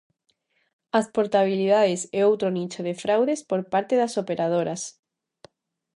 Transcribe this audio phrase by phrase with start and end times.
[0.99, 4.81] As portabilidades é outro nicho de fraudes por parte das operadoras.